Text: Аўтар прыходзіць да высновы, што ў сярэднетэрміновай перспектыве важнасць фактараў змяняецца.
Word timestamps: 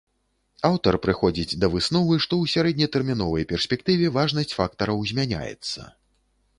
Аўтар 0.69 0.95
прыходзіць 1.05 1.57
да 1.65 1.69
высновы, 1.75 2.17
што 2.27 2.33
ў 2.45 2.55
сярэднетэрміновай 2.55 3.47
перспектыве 3.55 4.13
важнасць 4.17 4.57
фактараў 4.63 4.97
змяняецца. 5.15 5.81